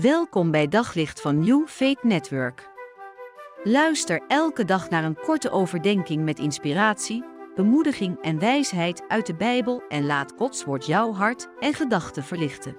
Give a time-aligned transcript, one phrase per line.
[0.00, 2.68] Welkom bij Daglicht van New Faith Network.
[3.62, 7.24] Luister elke dag naar een korte overdenking met inspiratie,
[7.54, 12.76] bemoediging en wijsheid uit de Bijbel en laat Gods woord jouw hart en gedachten verlichten.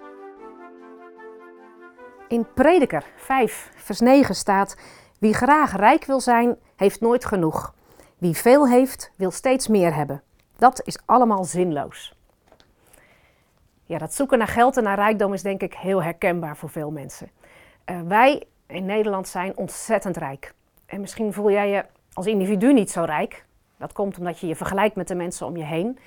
[2.28, 4.78] In Prediker 5, vers 9 staat:
[5.20, 7.74] Wie graag rijk wil zijn, heeft nooit genoeg.
[8.18, 10.24] Wie veel heeft, wil steeds meer hebben.
[10.58, 12.15] Dat is allemaal zinloos.
[13.86, 16.92] Ja, dat zoeken naar geld en naar rijkdom is denk ik heel herkenbaar voor veel
[16.92, 17.30] mensen.
[17.86, 20.54] Uh, wij in Nederland zijn ontzettend rijk.
[20.86, 23.46] En misschien voel jij je als individu niet zo rijk.
[23.78, 26.00] Dat komt omdat je je vergelijkt met de mensen om je heen.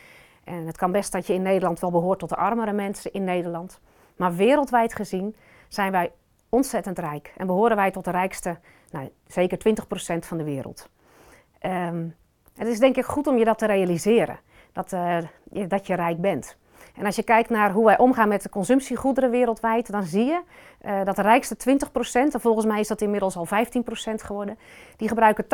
[0.45, 3.25] En het kan best dat je in Nederland wel behoort tot de armere mensen in
[3.25, 3.81] Nederland.
[4.17, 5.37] Maar wereldwijd gezien
[5.69, 6.13] zijn wij
[6.49, 7.33] ontzettend rijk.
[7.37, 8.59] En behoren wij tot de rijkste,
[8.91, 10.89] nou, zeker 20% van de wereld.
[11.63, 12.15] Um,
[12.57, 14.39] het is denk ik goed om je dat te realiseren.
[14.73, 15.19] Dat, uh,
[15.69, 16.57] dat je rijk bent.
[16.99, 20.41] En als je kijkt naar hoe wij omgaan met de consumptiegoederen wereldwijd, dan zie je
[20.87, 21.63] uh, dat de rijkste 20%,
[22.13, 23.51] en volgens mij is dat inmiddels al 15%
[24.15, 24.59] geworden,
[24.97, 25.49] die gebruiken 80%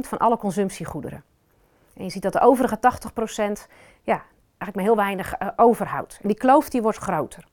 [0.00, 1.24] van alle consumptiegoederen.
[1.96, 2.80] En je ziet dat de overige 80%
[4.02, 4.22] ja,
[4.58, 6.18] eigenlijk maar heel weinig uh, overhoudt.
[6.22, 7.44] En die kloof die wordt groter.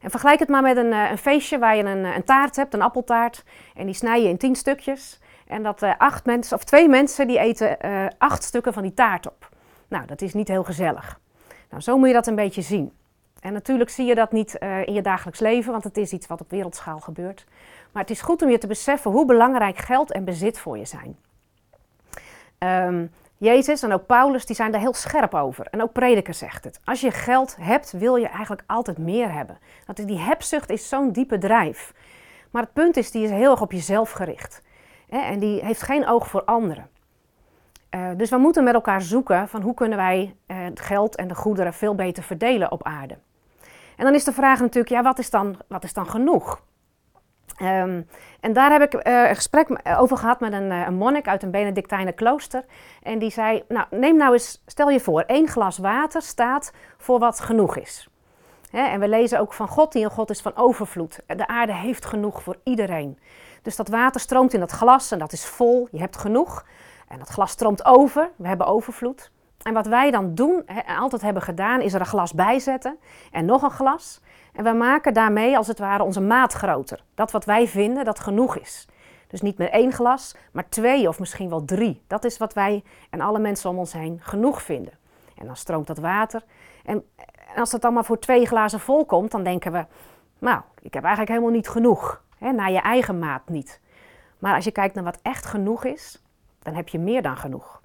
[0.00, 2.74] En vergelijk het maar met een, uh, een feestje waar je een, een, taart hebt,
[2.74, 5.20] een appeltaart, en die snij je in 10 stukjes.
[5.46, 7.78] En dat acht mensen, of twee mensen, die eten
[8.18, 9.48] acht stukken van die taart op.
[9.88, 11.20] Nou, dat is niet heel gezellig.
[11.70, 12.92] Nou, zo moet je dat een beetje zien.
[13.40, 16.26] En natuurlijk zie je dat niet uh, in je dagelijks leven, want het is iets
[16.26, 17.46] wat op wereldschaal gebeurt.
[17.92, 20.84] Maar het is goed om je te beseffen hoe belangrijk geld en bezit voor je
[20.84, 21.16] zijn.
[22.58, 25.66] Um, Jezus en ook Paulus die zijn daar heel scherp over.
[25.66, 26.80] En ook Prediker zegt het.
[26.84, 29.58] Als je geld hebt, wil je eigenlijk altijd meer hebben.
[29.86, 31.94] Dat die hebzucht is zo'n diepe drijf.
[32.50, 34.62] Maar het punt is, die is heel erg op jezelf gericht.
[35.08, 36.88] En die heeft geen oog voor anderen.
[37.94, 41.28] Uh, dus we moeten met elkaar zoeken van hoe kunnen wij uh, het geld en
[41.28, 43.18] de goederen veel beter verdelen op aarde.
[43.96, 46.62] En dan is de vraag natuurlijk, ja, wat is dan, wat is dan genoeg?
[47.62, 48.08] Um,
[48.40, 52.14] en daar heb ik uh, een gesprek over gehad met een, monnik uit een Benedictijnen
[52.14, 52.64] klooster.
[53.02, 57.18] En die zei, nou neem nou eens, stel je voor, één glas water staat voor
[57.18, 58.08] wat genoeg is.
[58.70, 61.20] En we lezen ook van God, die een God is van overvloed.
[61.26, 63.18] De aarde heeft genoeg voor iedereen.
[63.62, 66.64] Dus dat water stroomt in dat glas en dat is vol, je hebt genoeg.
[67.10, 69.30] En dat glas stroomt over, we hebben overvloed.
[69.62, 72.98] En wat wij dan doen, en altijd hebben gedaan, is er een glas bijzetten
[73.30, 74.20] en nog een glas.
[74.52, 77.04] En we maken daarmee als het ware onze maat groter.
[77.14, 78.88] Dat wat wij vinden dat genoeg is.
[79.26, 82.02] Dus niet meer één glas, maar twee of misschien wel drie.
[82.06, 84.92] Dat is wat wij en alle mensen om ons heen genoeg vinden.
[85.36, 86.44] En dan stroomt dat water.
[86.84, 87.04] En
[87.56, 89.86] als het allemaal voor twee glazen vol komt, dan denken we,
[90.38, 92.22] nou, ik heb eigenlijk helemaal niet genoeg.
[92.38, 93.80] Hè, naar je eigen maat niet.
[94.38, 96.22] Maar als je kijkt naar wat echt genoeg is,
[96.62, 97.80] dan heb je meer dan genoeg.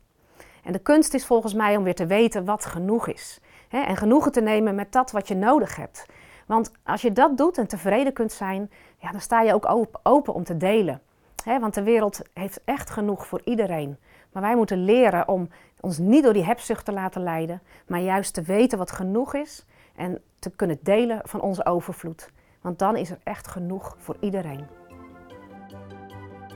[0.63, 3.39] En de kunst is volgens mij om weer te weten wat genoeg is.
[3.67, 3.79] Hè?
[3.79, 6.05] En genoegen te nemen met dat wat je nodig hebt.
[6.45, 10.33] Want als je dat doet en tevreden kunt zijn, ja, dan sta je ook open
[10.33, 11.01] om te delen.
[11.43, 11.59] Hè?
[11.59, 13.97] Want de wereld heeft echt genoeg voor iedereen.
[14.31, 15.49] Maar wij moeten leren om
[15.79, 19.65] ons niet door die hebzucht te laten leiden, maar juist te weten wat genoeg is
[19.95, 22.31] en te kunnen delen van onze overvloed.
[22.61, 24.65] Want dan is er echt genoeg voor iedereen.